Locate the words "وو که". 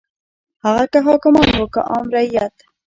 1.53-1.81